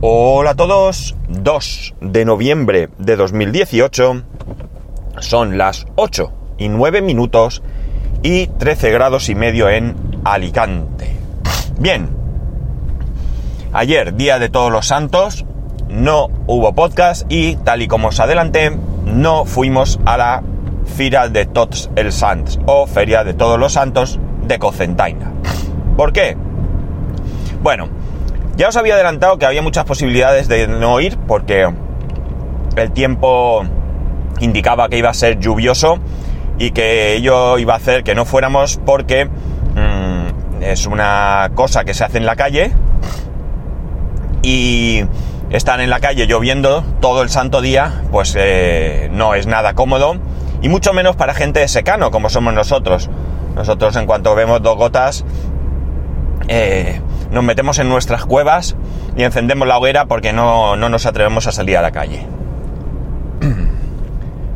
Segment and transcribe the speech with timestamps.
[0.00, 4.22] Hola a todos, 2 de noviembre de 2018,
[5.18, 7.64] son las 8 y 9 minutos
[8.22, 11.16] y 13 grados y medio en Alicante.
[11.80, 12.10] Bien,
[13.72, 15.44] ayer, día de todos los santos,
[15.88, 18.70] no hubo podcast y tal y como os adelanté,
[19.04, 20.42] no fuimos a la
[20.96, 25.32] Fira de Tots el Sants o Feria de Todos los Santos de Cocentaina.
[25.96, 26.36] ¿Por qué?
[27.64, 27.88] Bueno,
[28.58, 31.72] ya os había adelantado que había muchas posibilidades de no ir porque
[32.76, 33.62] el tiempo
[34.40, 36.00] indicaba que iba a ser lluvioso
[36.58, 41.94] y que ello iba a hacer que no fuéramos porque mmm, es una cosa que
[41.94, 42.72] se hace en la calle
[44.42, 45.04] y
[45.50, 50.16] estar en la calle lloviendo todo el santo día pues eh, no es nada cómodo
[50.62, 53.08] y mucho menos para gente de secano como somos nosotros.
[53.54, 55.24] Nosotros en cuanto vemos dos gotas
[56.48, 58.76] eh, nos metemos en nuestras cuevas
[59.16, 62.26] y encendemos la hoguera porque no, no nos atrevemos a salir a la calle.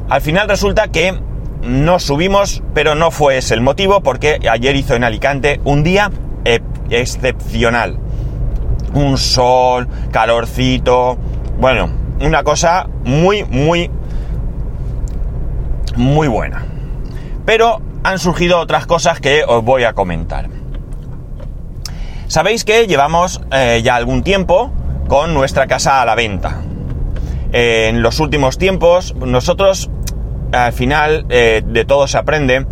[0.08, 1.18] Al final resulta que
[1.62, 6.10] no subimos, pero no fue ese el motivo porque ayer hizo en Alicante un día
[6.90, 7.98] excepcional.
[8.94, 11.16] Un sol, calorcito,
[11.58, 11.88] bueno,
[12.20, 13.90] una cosa muy, muy,
[15.96, 16.66] muy buena.
[17.46, 20.61] Pero han surgido otras cosas que os voy a comentar.
[22.32, 24.72] Sabéis que llevamos eh, ya algún tiempo
[25.06, 26.62] con nuestra casa a la venta.
[27.52, 29.90] En los últimos tiempos, nosotros
[30.50, 32.64] al final eh, de todo se aprende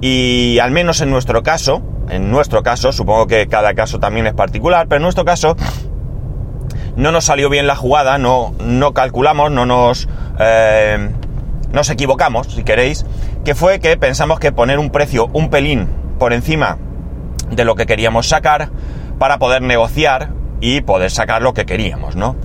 [0.00, 4.34] y al menos en nuestro caso, en nuestro caso, supongo que cada caso también es
[4.34, 5.56] particular, pero en nuestro caso
[6.94, 11.10] no nos salió bien la jugada, no, no calculamos, no nos, eh,
[11.72, 13.04] nos equivocamos, si queréis,
[13.44, 15.88] que fue que pensamos que poner un precio un pelín
[16.20, 16.78] por encima
[17.50, 18.70] de lo que queríamos sacar
[19.20, 20.30] para poder negociar
[20.62, 22.36] y poder sacar lo que queríamos, ¿no?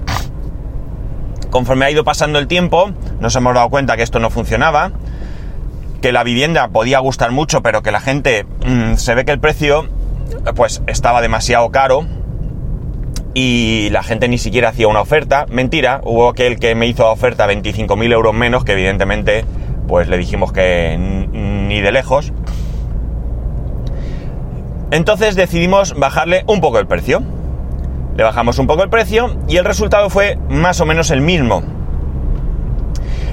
[1.49, 4.91] Conforme ha ido pasando el tiempo, nos hemos dado cuenta que esto no funcionaba,
[6.01, 9.39] que la vivienda podía gustar mucho, pero que la gente mmm, se ve que el
[9.39, 9.87] precio
[10.53, 12.05] pues estaba demasiado caro
[13.33, 15.45] y la gente ni siquiera hacía una oferta.
[15.49, 19.45] Mentira, hubo aquel que me hizo oferta 25.000 euros menos, que evidentemente
[19.87, 22.33] pues le dijimos que ni de lejos.
[24.91, 27.21] Entonces decidimos bajarle un poco el precio.
[28.15, 31.63] Le bajamos un poco el precio y el resultado fue más o menos el mismo.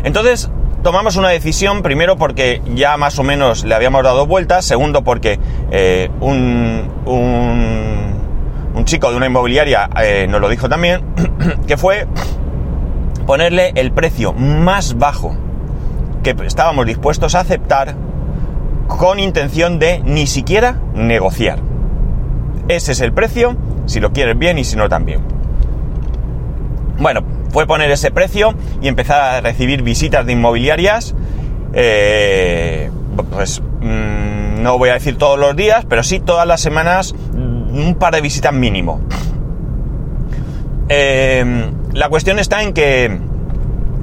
[0.02, 0.50] Entonces
[0.82, 5.38] tomamos una decisión, primero porque ya más o menos le habíamos dado vueltas, segundo porque
[5.70, 11.04] eh, un, un, chico de una inmobiliaria eh, nos lo dijo también,
[11.68, 12.08] que fue
[13.26, 15.36] ponerle el precio más bajo
[16.24, 17.94] que estábamos dispuestos a aceptar
[18.86, 21.58] con intención de ni siquiera negociar.
[22.68, 23.56] Ese es el precio,
[23.86, 25.20] si lo quieres bien y si no también.
[26.98, 31.14] Bueno, fue poner ese precio y empezar a recibir visitas de inmobiliarias.
[31.74, 32.90] Eh,
[33.30, 37.96] pues mmm, no voy a decir todos los días, pero sí todas las semanas un
[37.98, 39.00] par de visitas mínimo.
[40.88, 43.18] Eh, la cuestión está en que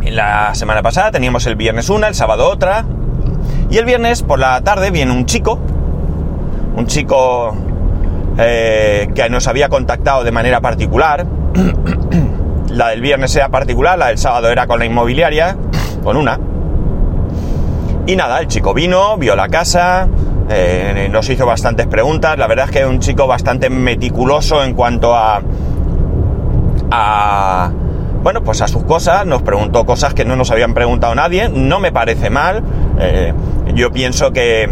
[0.04, 2.86] la semana pasada teníamos el viernes una, el sábado otra,
[3.70, 5.60] y el viernes por la tarde viene un chico,
[6.76, 7.56] un chico
[8.38, 11.26] eh, que nos había contactado de manera particular.
[12.70, 15.56] la del viernes era particular, la del sábado era con la inmobiliaria,
[16.04, 16.40] con una.
[18.08, 20.08] Y nada, el chico vino, vio la casa,
[20.50, 22.40] eh, nos hizo bastantes preguntas.
[22.40, 25.42] La verdad es que es un chico bastante meticuloso en cuanto a.
[26.90, 27.72] a
[28.24, 31.80] bueno, pues a sus cosas, nos preguntó cosas que no nos habían preguntado nadie, no
[31.80, 32.62] me parece mal,
[33.00, 33.34] eh,
[33.74, 34.70] yo pienso que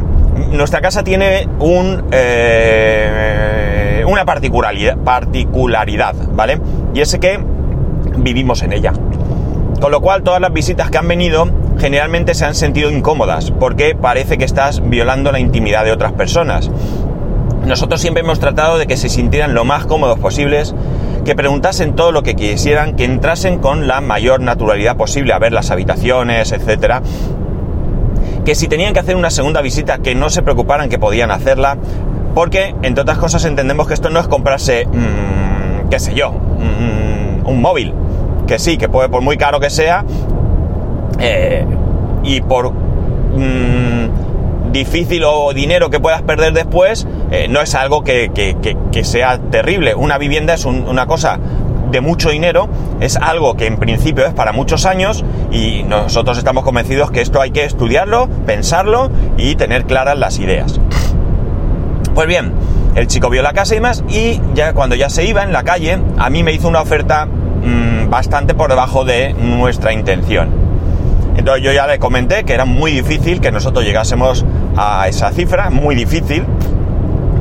[0.52, 6.60] nuestra casa tiene un, eh, una particularidad, particularidad, ¿vale?
[6.94, 7.40] Y es que
[8.18, 8.94] vivimos en ella.
[9.80, 13.96] Con lo cual todas las visitas que han venido generalmente se han sentido incómodas porque
[13.96, 16.72] parece que estás violando la intimidad de otras personas.
[17.66, 20.74] Nosotros siempre hemos tratado de que se sintieran lo más cómodos posibles,
[21.26, 25.52] que preguntasen todo lo que quisieran, que entrasen con la mayor naturalidad posible a ver
[25.52, 27.02] las habitaciones, etcétera.
[28.48, 31.78] Que si tenían que hacer una segunda visita, que no se preocuparan que podían hacerla,
[32.34, 37.46] porque entre otras cosas entendemos que esto no es comprarse, mmm, qué sé yo, mmm,
[37.46, 37.94] un móvil,
[38.48, 40.06] que sí, que puede por muy caro que sea,
[41.20, 41.66] eh,
[42.24, 48.32] y por mmm, difícil o dinero que puedas perder después, eh, no es algo que,
[48.34, 49.94] que, sea terrible.
[49.94, 51.38] Una vivienda es un, una cosa
[51.92, 52.68] de mucho dinero,
[53.00, 57.42] es algo que en principio es para muchos años y nosotros estamos convencidos que esto
[57.42, 60.80] hay que estudiarlo, pensarlo y tener claras las ideas.
[62.14, 62.52] Pues bien,
[62.96, 65.64] el chico vio la casa y más y ya cuando ya se iba en la
[65.64, 70.50] calle, a mí me hizo una oferta mm, bastante por debajo de nuestra intención.
[71.38, 74.46] Entonces yo ya le comenté que era muy difícil que nosotros llegásemos
[74.76, 76.44] a esa cifra, muy difícil,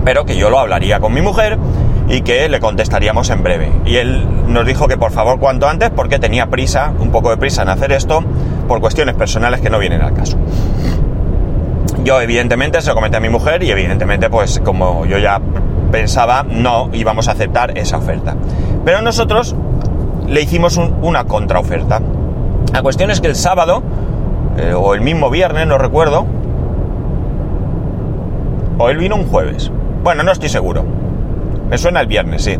[0.04, 1.58] pero que yo lo hablaría con mi mujer
[2.08, 3.72] y que le contestaríamos en breve.
[3.84, 7.36] Y él nos dijo que por favor cuanto antes porque tenía prisa, un poco de
[7.36, 8.22] prisa en hacer esto,
[8.68, 10.36] por cuestiones personales que no vienen al caso.
[12.04, 15.40] Yo evidentemente se lo comenté a mi mujer y evidentemente pues como yo ya
[15.90, 18.36] pensaba no íbamos a aceptar esa oferta.
[18.84, 19.56] Pero nosotros
[20.28, 22.00] le hicimos una contraoferta.
[22.72, 23.82] La cuestión es que el sábado,
[24.56, 26.26] eh, o el mismo viernes, no recuerdo,
[28.78, 29.70] o él vino un jueves.
[30.02, 30.84] Bueno, no estoy seguro.
[31.68, 32.56] Me suena el viernes, sí.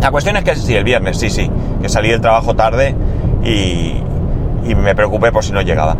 [0.00, 1.50] La cuestión es que sí, el viernes, sí, sí.
[1.80, 2.94] Que salí del trabajo tarde
[3.42, 3.94] y,
[4.64, 5.96] y me preocupé por si no llegaba.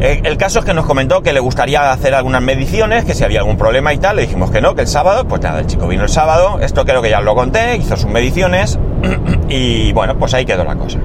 [0.00, 3.38] El caso es que nos comentó que le gustaría hacer algunas mediciones, que si había
[3.38, 5.86] algún problema y tal, le dijimos que no, que el sábado, pues nada, el chico
[5.86, 8.78] vino el sábado, esto creo que ya lo conté, hizo sus mediciones
[9.48, 10.98] y bueno, pues ahí quedó la cosa.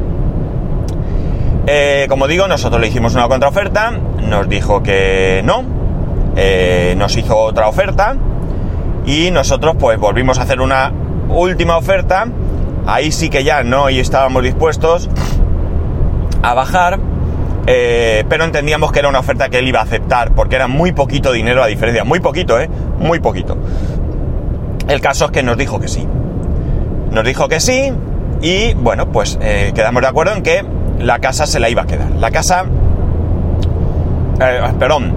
[1.67, 5.63] Eh, como digo, nosotros le hicimos una contraoferta, nos dijo que no,
[6.35, 8.15] eh, nos hizo otra oferta
[9.09, 10.93] y nosotros pues volvimos a hacer una
[11.29, 12.27] última oferta,
[12.85, 15.09] ahí sí que ya no y estábamos dispuestos
[16.43, 16.99] a bajar
[17.71, 20.91] eh, pero entendíamos que era una oferta que él iba a aceptar, porque era muy
[20.91, 22.67] poquito dinero a diferencia, muy poquito, ¿eh?
[22.97, 23.57] Muy poquito.
[24.87, 26.07] El caso es que nos dijo que sí.
[27.11, 27.93] Nos dijo que sí
[28.41, 30.65] y bueno, pues eh, quedamos de acuerdo en que
[30.97, 32.09] la casa se la iba a quedar.
[32.11, 32.65] La casa...
[34.41, 35.13] Eh, perdón.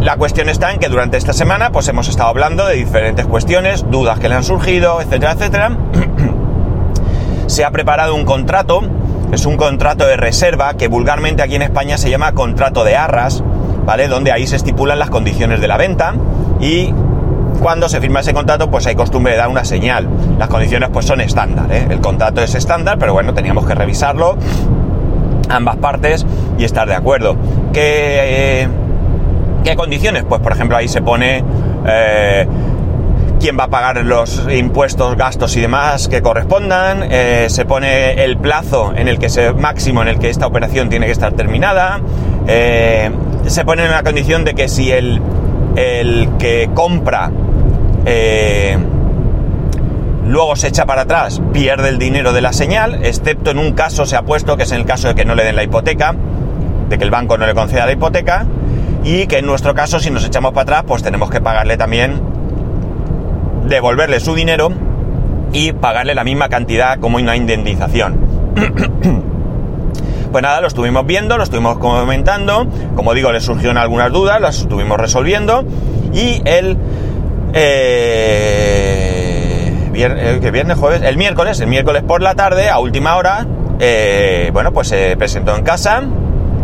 [0.00, 3.84] La cuestión está en que durante esta semana pues hemos estado hablando de diferentes cuestiones,
[3.90, 5.76] dudas que le han surgido, etcétera, etcétera.
[7.46, 8.82] se ha preparado un contrato
[9.32, 13.42] es un contrato de reserva que vulgarmente aquí en España se llama contrato de arras,
[13.84, 14.08] ¿vale?
[14.08, 16.14] Donde ahí se estipulan las condiciones de la venta
[16.60, 16.94] y
[17.60, 20.08] cuando se firma ese contrato pues hay costumbre de dar una señal.
[20.38, 21.86] Las condiciones pues son estándar, ¿eh?
[21.90, 24.38] El contrato es estándar, pero bueno, teníamos que revisarlo
[25.50, 26.24] ambas partes
[26.56, 27.36] y estar de acuerdo.
[27.74, 28.68] ¿Qué, eh,
[29.64, 30.24] ¿qué condiciones?
[30.28, 31.44] Pues por ejemplo ahí se pone...
[31.86, 32.46] Eh,
[33.40, 38.36] quién va a pagar los impuestos, gastos y demás que correspondan, eh, se pone el
[38.36, 42.00] plazo en el que se, máximo en el que esta operación tiene que estar terminada,
[42.48, 43.12] eh,
[43.46, 45.22] se pone en la condición de que si el,
[45.76, 47.30] el que compra
[50.28, 54.04] luego se echa para atrás, pierde el dinero de la señal, excepto en un caso
[54.04, 56.14] se ha puesto, que es en el caso de que no le den la hipoteca,
[56.88, 58.46] de que el banco no le conceda la hipoteca,
[59.04, 62.20] y que en nuestro caso, si nos echamos para atrás, pues tenemos que pagarle también
[63.66, 64.70] devolverle su dinero
[65.52, 68.18] y pagarle la misma cantidad como una indemnización.
[70.32, 72.66] pues nada, lo estuvimos viendo, lo estuvimos comentando,
[72.96, 75.64] como digo, le surgieron algunas dudas, las estuvimos resolviendo.
[76.12, 76.76] Y el...
[77.54, 78.68] Eh,
[79.92, 83.46] viernes, que viernes, jueves, el miércoles, el miércoles por la tarde, a última hora,
[83.80, 86.02] eh, bueno, pues se presentó en casa,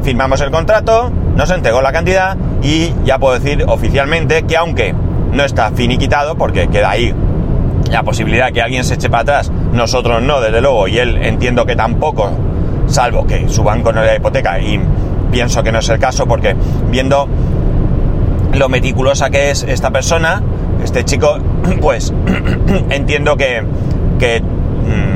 [0.03, 4.95] firmamos el contrato, nos entregó la cantidad y ya puedo decir oficialmente que aunque
[5.33, 7.15] no está finiquitado porque queda ahí
[7.91, 11.19] la posibilidad de que alguien se eche para atrás, nosotros no, desde luego, y él
[11.23, 12.31] entiendo que tampoco,
[12.87, 14.81] salvo que su banco no le da hipoteca, y
[15.31, 16.57] pienso que no es el caso porque
[16.91, 17.29] viendo
[18.55, 20.43] lo meticulosa que es esta persona,
[20.83, 21.39] este chico,
[21.81, 22.13] pues
[22.91, 23.63] entiendo que,
[24.19, 24.43] que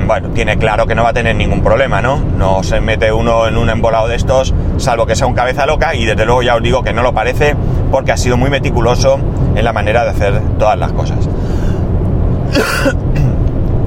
[0.06, 2.18] bueno, tiene claro que no va a tener ningún problema, ¿no?
[2.18, 5.94] No se mete uno en un embolado de estos, salvo que sea un cabeza loca,
[5.94, 7.54] y desde luego ya os digo que no lo parece
[7.90, 9.18] porque ha sido muy meticuloso
[9.54, 11.28] en la manera de hacer todas las cosas.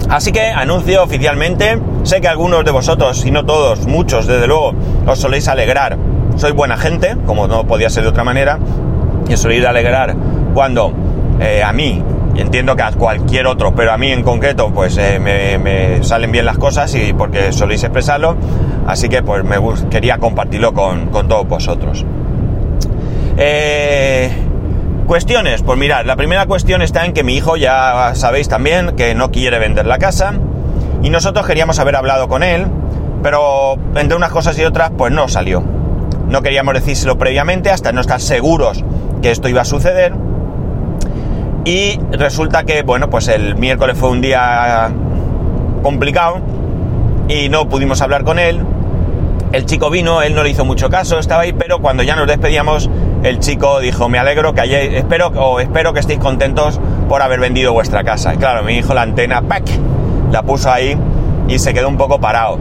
[0.09, 4.73] Así que anuncio oficialmente, sé que algunos de vosotros, si no todos, muchos desde luego,
[5.07, 5.97] os soléis alegrar,
[6.35, 8.59] soy buena gente, como no podía ser de otra manera,
[9.29, 10.15] y os soléis alegrar
[10.53, 10.91] cuando
[11.39, 12.03] eh, a mí,
[12.41, 16.45] entiendo que a cualquier otro, pero a mí en concreto, pues eh, me, salen bien
[16.45, 18.35] las cosas y porque soléis expresarlo,
[18.85, 19.57] así que pues me
[19.89, 22.05] quería compartirlo con, con todos vosotros.
[23.37, 24.29] Eh,
[25.11, 29.13] Cuestiones, pues mirad, la primera cuestión está en que mi hijo ya sabéis también que
[29.13, 30.35] no quiere vender la casa
[31.03, 32.65] y nosotros queríamos haber hablado con él,
[33.21, 35.65] pero entre unas cosas y otras pues no salió.
[36.29, 38.85] No queríamos decírselo previamente hasta no estar seguros
[39.21, 40.13] que esto iba a suceder.
[41.65, 44.89] Y resulta que, bueno, pues el miércoles fue un día
[45.83, 46.39] complicado
[47.27, 48.61] y no pudimos hablar con él.
[49.51, 52.25] El chico vino, él no le hizo mucho caso, estaba ahí, pero cuando ya nos
[52.25, 52.89] despedíamos
[53.23, 57.39] el chico dijo, me alegro que hayáis, espero, o espero que estéis contentos por haber
[57.39, 58.33] vendido vuestra casa.
[58.33, 59.63] Y claro, mi hijo la antena, ¡pac!
[60.31, 60.97] la puso ahí
[61.47, 62.57] y se quedó un poco parado.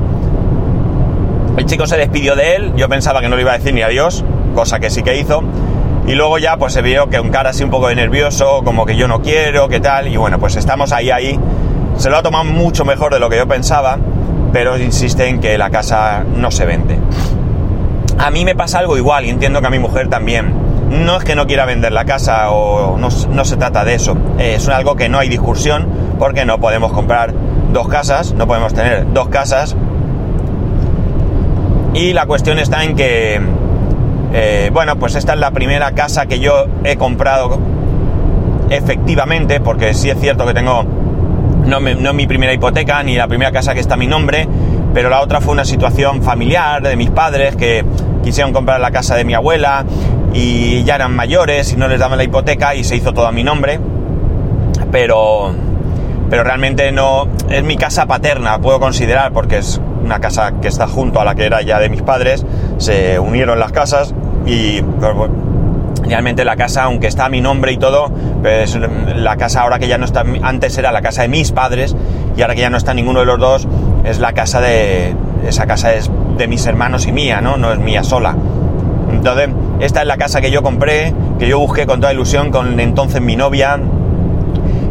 [1.56, 3.82] El chico se despidió de él, yo pensaba que no le iba a decir ni
[3.82, 5.42] adiós, cosa que sí que hizo.
[6.06, 8.86] Y luego ya pues se vio que un cara así un poco de nervioso, como
[8.86, 11.38] que yo no quiero, que tal, y bueno, pues estamos ahí, ahí,
[11.96, 13.98] se lo ha tomado mucho mejor de lo que yo pensaba,
[14.52, 16.98] pero insiste en que la casa no se vende.
[18.18, 20.52] A mí me pasa algo igual y entiendo que a mi mujer también.
[20.90, 24.16] No es que no quiera vender la casa o no, no se trata de eso.
[24.38, 25.88] Es algo que no hay discusión
[26.18, 27.32] porque no podemos comprar
[27.72, 29.76] dos casas, no podemos tener dos casas.
[31.94, 33.40] Y la cuestión está en que,
[34.32, 37.58] eh, bueno, pues esta es la primera casa que yo he comprado
[38.70, 40.84] efectivamente, porque sí es cierto que tengo,
[41.66, 44.46] no, no mi primera hipoteca ni la primera casa que está a mi nombre,
[44.94, 47.84] pero la otra fue una situación familiar de mis padres que
[48.22, 49.84] quisieron comprar la casa de mi abuela
[50.32, 53.32] y ya eran mayores y no les daban la hipoteca y se hizo todo a
[53.32, 53.80] mi nombre.
[54.92, 55.52] Pero,
[56.28, 60.88] pero realmente no es mi casa paterna, puedo considerar, porque es una casa que está
[60.88, 62.44] junto a la que era ya de mis padres.
[62.80, 64.12] Se unieron las casas
[64.44, 65.30] y pues,
[66.02, 68.10] realmente la casa, aunque está a mi nombre y todo,
[68.42, 71.94] pues la casa ahora que ya no está, antes era la casa de mis padres
[72.36, 73.68] y ahora que ya no está ninguno de los dos,
[74.04, 75.14] es la casa de,
[75.46, 77.56] esa casa es de mis hermanos y mía, ¿no?
[77.56, 78.34] No es mía sola.
[79.12, 82.78] Entonces, esta es la casa que yo compré, que yo busqué con toda ilusión con
[82.80, 83.78] entonces mi novia,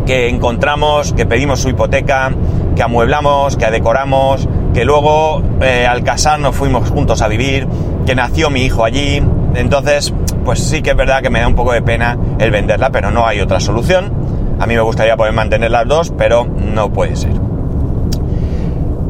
[0.05, 2.31] que encontramos, que pedimos su hipoteca,
[2.75, 7.67] que amueblamos, que decoramos, que luego eh, al casarnos fuimos juntos a vivir,
[8.05, 9.21] que nació mi hijo allí.
[9.55, 10.13] Entonces,
[10.45, 13.11] pues sí que es verdad que me da un poco de pena el venderla, pero
[13.11, 14.13] no hay otra solución.
[14.59, 17.31] A mí me gustaría poder mantener las dos, pero no puede ser.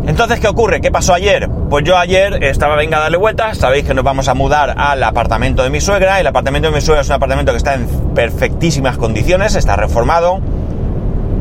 [0.10, 0.82] Entonces, ¿qué ocurre?
[0.82, 1.48] ¿Qué pasó ayer?
[1.70, 5.04] Pues yo ayer estaba venga a darle vueltas, sabéis que nos vamos a mudar al
[5.04, 7.86] apartamento de mi suegra, el apartamento de mi suegra es un apartamento que está en
[8.16, 10.40] perfectísimas condiciones, está reformado,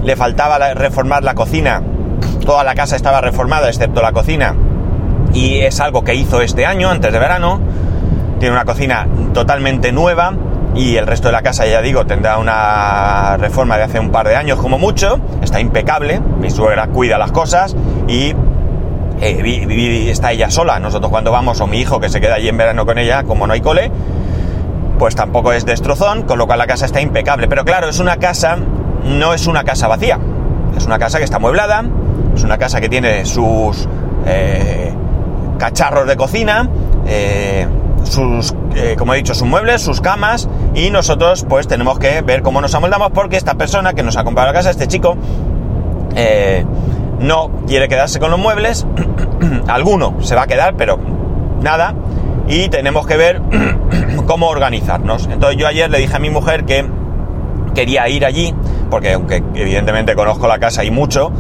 [0.05, 1.83] le faltaba reformar la cocina,
[2.49, 4.55] toda la casa estaba reformada excepto la cocina,
[5.35, 7.61] y es algo que hizo este año, antes de verano,
[8.41, 10.33] tiene una cocina totalmente nueva,
[10.75, 14.27] y el resto de la casa, ya digo, tendrá una reforma de hace un par
[14.27, 17.77] de años como mucho, está impecable, mi suegra cuida las cosas
[18.07, 18.33] y
[19.21, 20.79] eh, está ella sola.
[20.79, 23.47] Nosotros cuando vamos, o mi hijo que se queda allí en verano con ella, como
[23.47, 23.91] no hay cole,
[24.99, 27.47] pues tampoco es destrozón, con lo cual la casa está impecable.
[27.47, 28.57] Pero claro, es una casa,
[29.05, 30.19] no es una casa vacía.
[30.77, 31.83] Es una casa que está amueblada,
[32.39, 33.89] es una casa que tiene sus
[34.27, 34.93] eh,
[35.59, 36.69] cacharros de cocina,
[37.07, 37.67] eh,
[38.05, 38.55] sus,
[38.97, 42.75] como he dicho, sus muebles, sus camas, y nosotros pues tenemos que ver cómo nos
[42.75, 45.17] amoldamos porque esta persona que nos ha comprado la casa, este chico,
[47.21, 48.87] no quiere quedarse con los muebles,
[49.69, 50.99] alguno se va a quedar, pero
[51.61, 51.95] nada,
[52.49, 53.43] y tenemos que ver
[54.27, 55.29] cómo organizarnos.
[55.31, 56.85] Entonces yo ayer le dije a mi mujer que
[57.75, 58.55] quería ir allí,
[58.91, 61.33] porque aunque evidentemente conozco la casa y mucho,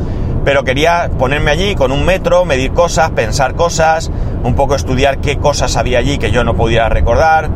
[0.45, 4.11] pero quería ponerme allí con un metro, medir cosas, pensar cosas,
[4.42, 7.50] un poco estudiar qué cosas había allí que yo no pudiera recordar.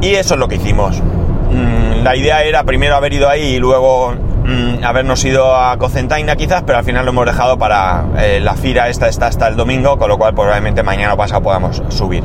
[0.00, 1.00] Y eso es lo que hicimos.
[1.00, 4.14] Mm, la idea era primero haber ido ahí y luego
[4.44, 8.54] Mm, habernos ido a Cocentaina quizás, pero al final lo hemos dejado para eh, la
[8.54, 12.24] fira esta está hasta el domingo, con lo cual probablemente mañana o pasado podamos subir.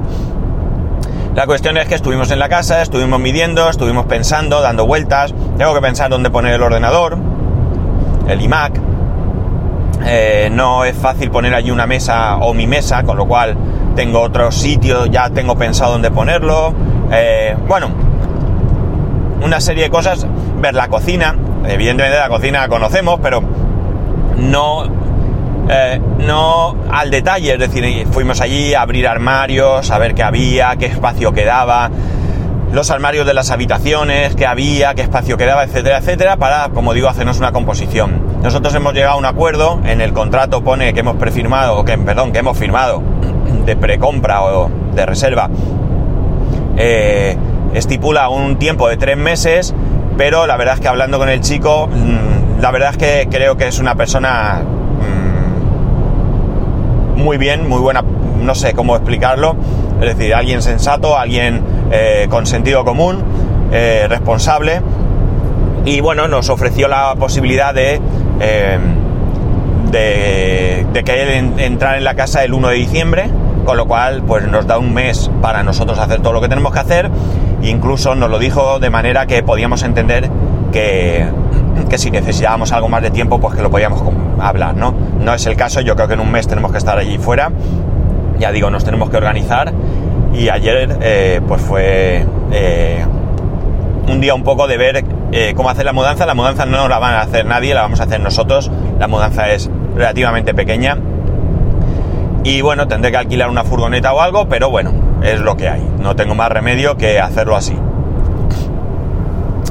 [1.36, 5.36] La cuestión es que estuvimos en la casa, estuvimos midiendo, estuvimos pensando, dando vueltas.
[5.60, 7.20] Tengo que pensar dónde poner el ordenador,
[8.27, 8.87] el iMac.
[10.06, 13.56] Eh, no es fácil poner allí una mesa o mi mesa, con lo cual
[13.96, 16.74] tengo otro sitio, ya tengo pensado dónde ponerlo.
[17.12, 17.89] Eh, bueno,
[19.42, 20.25] una serie de cosas.
[20.60, 21.36] Ver la cocina,
[21.68, 23.42] Evidentemente la cocina la conocemos, pero
[24.38, 24.86] no,
[25.70, 27.54] eh, no al detalle.
[27.54, 31.89] Es decir, fuimos allí a abrir armarios, a ver qué había, qué espacio quedaba,
[32.72, 37.10] los armarios de las habitaciones, qué había, qué espacio quedaba, etcétera, etcétera, para, como digo,
[37.10, 38.26] hacernos una composición.
[38.41, 42.32] Nosotros hemos llegado a un acuerdo, en el contrato pone que hemos prefirmado, que, perdón,
[42.32, 43.01] que hemos firmado
[43.65, 45.50] de precompra o de reserva,
[46.77, 47.36] eh,
[47.74, 49.74] estipula un tiempo de tres meses
[50.17, 53.56] pero la verdad es que hablando con el chico, mm, la verdad es que creo
[53.56, 54.63] que es una persona
[57.15, 58.03] mm, muy bien, muy buena,
[58.41, 59.56] no sé cómo explicarlo,
[60.01, 63.24] es decir, alguien sensato, alguien eh, con sentido común,
[63.72, 64.82] eh, responsable,
[65.86, 68.01] y bueno, nos ofreció la posibilidad de,
[68.39, 68.77] eh,
[69.91, 73.29] de, que él entrara en la casa el 1 de diciembre,
[73.65, 76.74] con lo cual pues nos da un mes para nosotros hacer todo lo que tenemos
[76.74, 77.12] que hacer
[77.63, 80.29] Incluso nos lo dijo de manera que podíamos entender
[80.72, 81.25] que,
[81.96, 84.01] si necesitábamos algo más de tiempo, pues que lo podíamos
[84.39, 84.94] hablar, ¿no?
[85.20, 87.51] No es el caso, yo creo que en un mes tenemos que estar allí fuera.
[88.39, 89.74] Ya digo, nos tenemos que organizar.
[90.34, 93.03] Y ayer, eh, pues fue eh,
[94.08, 96.25] un día un poco de ver eh, cómo hacer la mudanza.
[96.25, 98.72] La mudanza no la van a hacer nadie, la vamos a hacer nosotros.
[99.00, 100.98] La mudanza es relativamente pequeña.
[102.43, 105.86] Y bueno, tendré que alquilar una furgoneta o algo, pero bueno, es lo que hay.
[106.00, 107.77] No tengo más remedio que hacerlo así.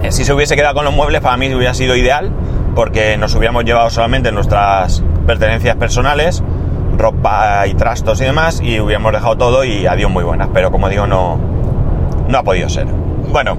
[0.03, 2.31] Eh, si se hubiese quedado con los muebles, para mí hubiera sido ideal,
[2.75, 6.43] porque nos hubiéramos llevado solamente nuestras pertenencias personales,
[6.99, 10.49] ropa y trastos y demás, y hubiéramos dejado todo y adiós muy buenas.
[10.53, 11.39] Pero como digo, no,
[12.29, 12.87] no ha podido ser.
[13.33, 13.57] Bueno,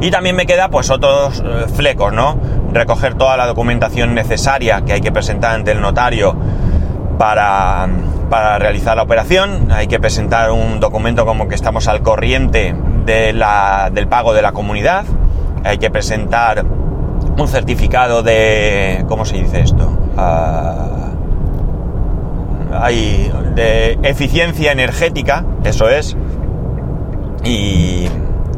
[0.00, 2.38] y también me queda pues otros eh, flecos, ¿no?
[2.72, 6.34] Recoger toda la documentación necesaria que hay que presentar ante el notario
[7.18, 7.88] para,
[8.30, 9.70] para realizar la operación.
[9.70, 14.42] Hay que presentar un documento como que estamos al corriente de la, del pago de
[14.42, 15.04] la comunidad.
[15.64, 19.04] Hay que presentar un certificado de...
[19.08, 19.90] ¿Cómo se dice esto?
[20.16, 20.86] Ah,
[22.80, 26.16] hay de eficiencia energética, eso es.
[27.44, 28.06] Y,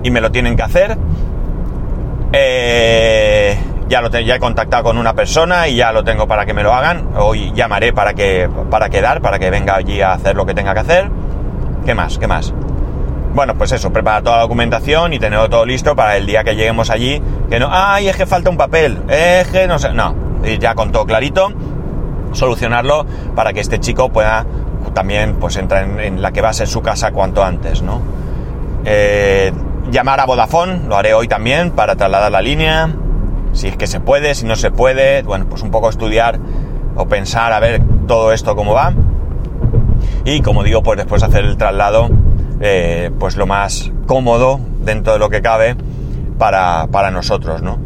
[0.03, 0.97] y me lo tienen que hacer.
[2.33, 3.59] Eh,
[3.89, 6.62] ya, lo ya he contactado con una persona y ya lo tengo para que me
[6.62, 7.11] lo hagan.
[7.17, 10.73] Hoy llamaré para, que, para quedar, para que venga allí a hacer lo que tenga
[10.73, 11.11] que hacer.
[11.85, 12.19] ¿Qué más?
[12.19, 12.55] ¿Qué más?
[13.35, 16.55] Bueno, pues eso, preparar toda la documentación y tenerlo todo listo para el día que
[16.55, 17.21] lleguemos allí.
[17.51, 20.15] Que no, ay, es que falta un papel, es que no sé, no.
[20.45, 21.53] Y ya con todo clarito,
[22.33, 24.47] solucionarlo para que este chico pueda
[24.95, 28.03] también pues entrar en, la que va a ser su casa cuanto antes, ¿no?
[28.85, 29.53] Eh,
[29.91, 32.91] llamar a Vodafone, lo haré hoy también para trasladar la línea,
[33.53, 36.39] si es que se puede, si no se puede, bueno, pues un poco estudiar
[36.97, 38.93] o pensar a ver todo esto cómo va.
[40.25, 42.09] Y como digo, pues después hacer el traslado,
[42.61, 45.77] eh, pues lo más cómodo dentro de lo que cabe
[46.39, 47.79] para, para nosotros, ¿no?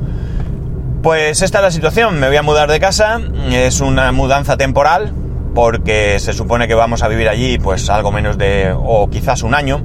[1.02, 5.12] Pues esta es la situación, me voy a mudar de casa, es una mudanza temporal,
[5.54, 9.54] porque se supone que vamos a vivir allí pues algo menos de, o quizás un
[9.54, 9.80] año,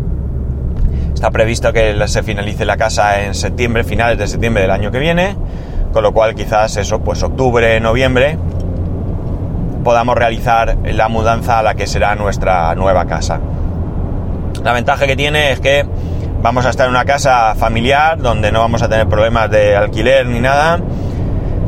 [1.21, 4.97] Está previsto que se finalice la casa en septiembre, finales de septiembre del año que
[4.97, 5.35] viene,
[5.93, 8.39] con lo cual quizás eso, pues octubre, noviembre,
[9.83, 13.39] podamos realizar la mudanza a la que será nuestra nueva casa.
[14.63, 15.85] La ventaja que tiene es que
[16.41, 20.25] vamos a estar en una casa familiar donde no vamos a tener problemas de alquiler
[20.25, 20.79] ni nada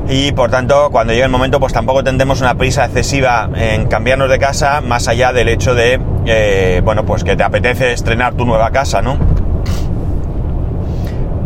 [0.09, 4.29] y por tanto cuando llegue el momento pues tampoco tendremos una prisa excesiva en cambiarnos
[4.31, 8.45] de casa más allá del hecho de eh, bueno pues que te apetece estrenar tu
[8.45, 9.32] nueva casa no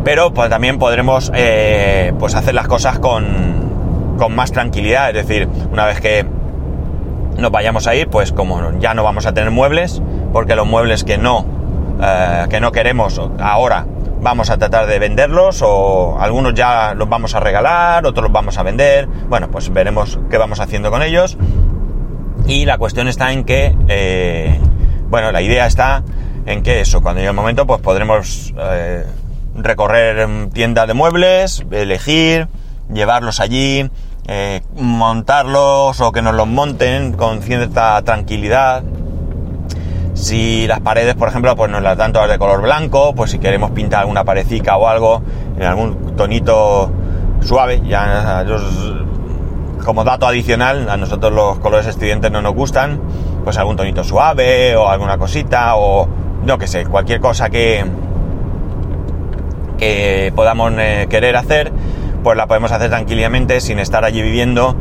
[0.08, 5.50] pero pues también podremos eh, pues hacer las cosas con, con más tranquilidad, es decir,
[5.70, 6.26] una vez que
[7.38, 11.04] nos vayamos a ir, pues como ya no vamos a tener muebles, porque los muebles
[11.04, 11.46] que no,
[12.02, 13.86] eh, que no queremos ahora
[14.22, 18.58] vamos a tratar de venderlos o algunos ya los vamos a regalar, otros los vamos
[18.58, 21.38] a vender, bueno, pues veremos qué vamos haciendo con ellos.
[22.46, 24.58] Y la cuestión está en que, eh,
[25.10, 26.02] bueno, la idea está
[26.46, 28.54] en que eso, cuando llegue el momento, pues podremos
[29.58, 32.48] recorrer tiendas de muebles, elegir,
[32.94, 33.90] llevarlos allí,
[34.28, 38.84] eh, montarlos o que nos los monten con cierta tranquilidad.
[40.14, 43.40] Si las paredes, por ejemplo, pues nos las dan todas de color blanco, pues si
[43.40, 45.22] queremos pintar alguna parecida o algo
[45.56, 46.92] en algún tonito
[47.42, 48.44] suave, ya
[49.86, 53.00] como dato adicional, a nosotros los colores estudiantes no nos gustan,
[53.44, 56.10] pues algún tonito suave o alguna cosita o
[56.44, 57.86] no que sé, cualquier cosa que,
[59.78, 61.72] que podamos eh, querer hacer,
[62.24, 64.76] pues la podemos hacer tranquilamente sin estar allí viviendo,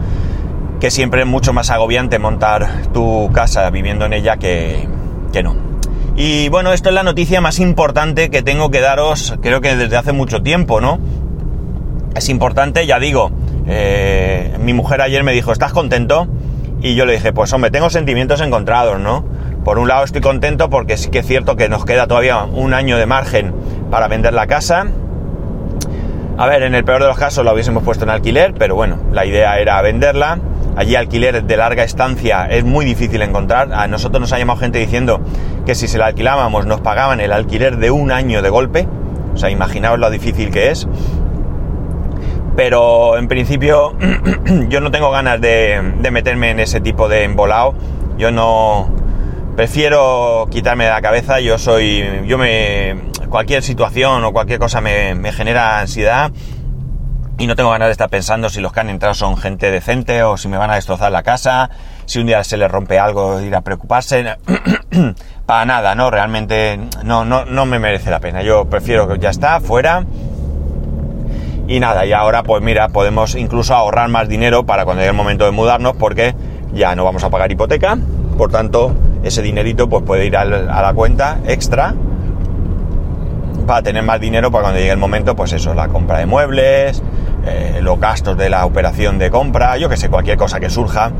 [0.80, 4.88] que siempre es mucho más agobiante montar tu casa viviendo en ella que,
[5.32, 5.56] que no.
[6.16, 9.96] Y bueno, esto es la noticia más importante que tengo que daros, creo que desde
[9.96, 10.98] hace mucho tiempo, ¿no?
[12.14, 13.30] Es importante, ya digo,
[13.66, 16.26] eh, mi mujer ayer me dijo, ¿estás contento?
[16.80, 19.24] Y yo le dije, pues hombre, tengo sentimientos encontrados, ¿no?
[19.66, 22.72] Por un lado estoy contento porque sí que es cierto que nos queda todavía un
[22.72, 23.52] año de margen
[23.90, 24.86] para vender la casa.
[26.38, 28.96] A ver, en el peor de los casos la hubiésemos puesto en alquiler, pero bueno,
[29.10, 30.38] la idea era venderla.
[30.76, 33.72] Allí alquiler de larga estancia es muy difícil encontrar.
[33.72, 35.20] A nosotros nos ha llamado gente diciendo
[35.66, 38.86] que si se la alquilábamos nos pagaban el alquiler de un año de golpe.
[39.34, 40.86] O sea, imaginaos lo difícil que es.
[42.54, 43.94] Pero en principio
[44.68, 47.74] yo no tengo ganas de, de meterme en ese tipo de embolado.
[48.16, 48.88] Yo no,
[49.56, 52.94] prefiero quitarme de la cabeza, yo soy, yo me,
[53.30, 56.30] cualquier situación o cualquier cosa me, genera ansiedad
[57.38, 60.22] y no tengo ganas de estar pensando si los que han entrado son gente decente
[60.22, 61.70] o si me van a destrozar la casa,
[62.04, 64.36] si un día se les rompe algo, ir a preocuparse,
[65.46, 66.10] para nada, ¿no?
[66.10, 70.04] Realmente no, no, no me merece la pena, yo prefiero que ya está, fuera.
[71.68, 75.16] Y nada, y ahora pues mira, podemos incluso ahorrar más dinero para cuando llegue el
[75.16, 76.34] momento de mudarnos porque
[76.72, 77.98] ya no vamos a pagar hipoteca,
[78.38, 78.94] por tanto
[79.26, 81.94] ese dinerito pues puede ir a la cuenta extra
[83.66, 87.02] para tener más dinero para cuando llegue el momento, pues eso, la compra de muebles,
[87.44, 91.10] eh, los gastos de la operación de compra, yo que sé, cualquier cosa que surja,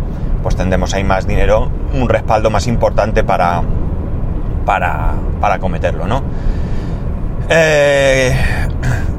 [0.43, 3.63] pues tendremos ahí más dinero, un respaldo más importante para,
[4.65, 6.23] para, para cometerlo, ¿no?
[7.49, 8.35] Eh,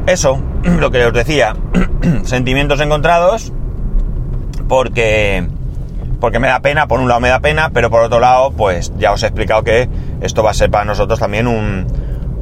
[0.05, 1.55] eso, lo que os decía,
[2.23, 3.51] sentimientos encontrados,
[4.67, 5.47] porque,
[6.19, 8.91] porque me da pena, por un lado me da pena, pero por otro lado, pues
[8.97, 9.89] ya os he explicado que
[10.21, 11.87] esto va a ser para nosotros también un,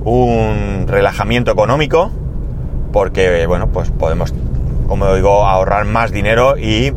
[0.05, 2.11] un relajamiento económico,
[2.93, 4.33] porque, bueno, pues podemos,
[4.88, 6.93] como digo, ahorrar más dinero y,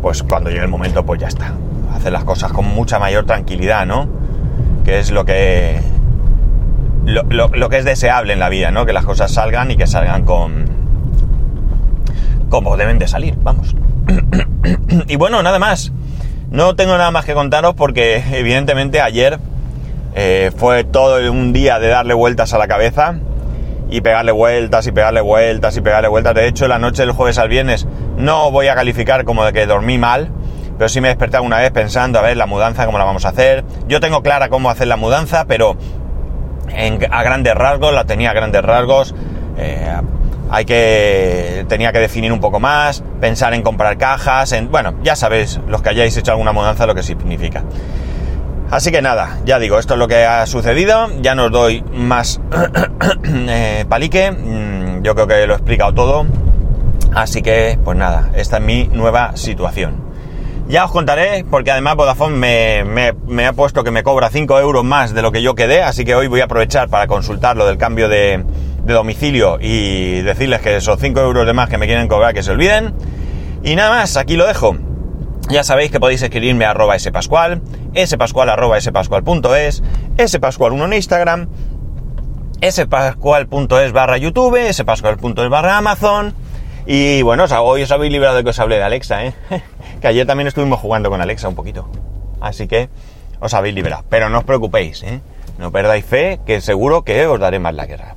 [0.00, 1.52] pues cuando llegue el momento, pues ya está.
[1.92, 4.08] Hacer las cosas con mucha mayor tranquilidad, ¿no?
[4.84, 5.80] Que es lo que,
[7.04, 8.86] lo, lo, que es deseable en la vida, ¿no?
[8.86, 10.66] Que las cosas salgan y que salgan con...
[12.48, 13.74] como deben de salir, vamos.
[15.08, 15.92] y bueno, nada más.
[16.50, 19.38] No tengo nada más que contaros porque evidentemente ayer
[20.14, 23.16] eh, fue todo un día de darle vueltas a la cabeza
[23.90, 26.34] y pegarle vueltas y pegarle vueltas y pegarle vueltas.
[26.34, 29.66] De hecho, la noche del jueves al viernes no voy a calificar como de que
[29.66, 30.30] dormí mal,
[30.78, 33.24] pero sí me he despertado una vez pensando, a ver, la mudanza, cómo la vamos
[33.24, 33.64] a hacer.
[33.88, 35.76] Yo tengo clara cómo hacer la mudanza, pero
[37.10, 39.14] a grandes rasgos, la tenía a grandes rasgos.
[39.58, 39.96] Eh,
[40.50, 45.16] hay que tenía que definir un poco más, pensar en comprar cajas, en, bueno, ya
[45.16, 47.64] sabéis los que hayáis hecho alguna mudanza lo que significa.
[48.70, 51.84] Así que nada, ya digo, esto es lo que ha sucedido, ya no os doy
[51.92, 52.40] más
[53.24, 56.26] eh, palique, mm, yo creo que lo he explicado todo,
[57.14, 60.04] así que pues nada, esta es mi nueva situación.
[60.68, 65.14] Ya os contaré, porque además Vodafone me, ha puesto que me cobra 5 euros más
[65.14, 67.78] de lo que yo quedé, así que hoy voy a aprovechar para consultar lo del
[67.78, 68.44] cambio de,
[68.92, 72.52] domicilio y decirles que esos 5 euros de más que me quieren cobrar que se
[72.52, 72.94] olviden.
[73.62, 74.76] Y nada más, aquí lo dejo.
[75.48, 77.62] Ya sabéis que podéis escribirme a arroba spascual,
[78.04, 79.82] spascual arroba spascual.es,
[80.16, 81.48] spascual1 en Instagram,
[82.62, 86.34] spascual.es barra YouTube, spascual.es barra Amazon.
[86.84, 89.34] Y bueno, hoy os habéis librado de que os hablé de Alexa, ¿eh?
[90.00, 91.88] que ayer también estuvimos jugando con Alexa un poquito.
[92.40, 92.88] Así que
[93.40, 94.04] os habéis liberado.
[94.08, 95.20] Pero no os preocupéis, ¿eh?
[95.58, 98.16] No perdáis fe, que seguro que os daré más la guerra.